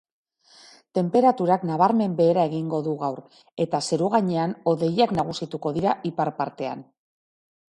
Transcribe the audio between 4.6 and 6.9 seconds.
hodeiak nagusituko dira ipar partean.